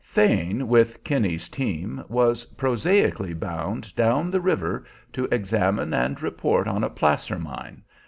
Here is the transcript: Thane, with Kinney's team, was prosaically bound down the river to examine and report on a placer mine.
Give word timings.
Thane, 0.03 0.67
with 0.67 1.03
Kinney's 1.03 1.47
team, 1.47 2.03
was 2.09 2.45
prosaically 2.45 3.35
bound 3.35 3.95
down 3.95 4.31
the 4.31 4.41
river 4.41 4.83
to 5.13 5.25
examine 5.25 5.93
and 5.93 6.19
report 6.23 6.67
on 6.67 6.83
a 6.83 6.89
placer 6.89 7.37
mine. 7.37 7.83